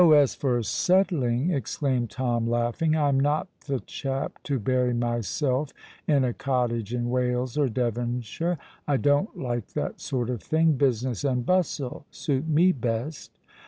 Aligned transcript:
as 0.15 0.33
for 0.33 0.63
settling," 0.63 1.51
exclaimed 1.51 2.09
Tom, 2.09 2.47
laughing, 2.47 2.95
"I 2.95 3.07
am 3.07 3.19
not 3.19 3.47
the 3.67 3.81
chap 3.81 4.39
to 4.45 4.57
bury 4.57 4.95
myself 4.95 5.71
in 6.07 6.23
a 6.23 6.33
cottage 6.33 6.91
in 6.91 7.11
Wales 7.11 7.55
or 7.55 7.69
Devonshire. 7.69 8.57
I 8.87 8.97
don't 8.97 9.37
like 9.37 9.73
that 9.73 10.01
sort 10.01 10.31
of 10.31 10.41
thing. 10.41 10.71
Business 10.73 11.23
and 11.23 11.45
bustle 11.45 12.07
suit 12.09 12.47
me 12.47 12.71
best." 12.71 13.37